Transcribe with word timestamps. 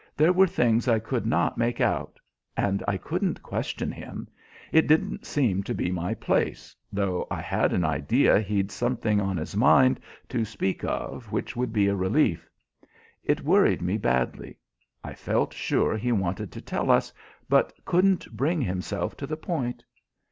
"There 0.17 0.33
were 0.33 0.47
things 0.47 0.87
I 0.87 0.97
could 0.97 1.27
not 1.27 1.59
make 1.59 1.79
out. 1.79 2.19
And 2.57 2.81
I 2.87 2.97
couldn't 2.97 3.43
question 3.43 3.91
him. 3.91 4.27
It 4.71 4.87
didn't 4.87 5.27
seem 5.27 5.61
to 5.61 5.75
be 5.75 5.91
my 5.91 6.15
place, 6.15 6.75
though 6.91 7.27
I 7.29 7.39
had 7.39 7.71
an 7.71 7.85
idea 7.85 8.39
he'd 8.39 8.71
something 8.71 9.21
on 9.21 9.37
his 9.37 9.55
mind 9.55 9.99
to 10.29 10.43
speak 10.43 10.83
of 10.83 11.31
which 11.31 11.55
would 11.55 11.71
be 11.71 11.87
a 11.87 11.95
relief. 11.95 12.49
It 13.23 13.41
worried 13.43 13.83
me 13.83 13.99
badly. 13.99 14.57
I 15.03 15.13
felt 15.13 15.53
sure 15.53 15.95
he 15.95 16.11
wanted 16.11 16.51
to 16.53 16.61
tell 16.61 16.89
us, 16.89 17.13
but 17.47 17.71
couldn't 17.85 18.35
bring 18.35 18.59
himself 18.59 19.15
to 19.17 19.27
the 19.27 19.37
point. 19.37 19.85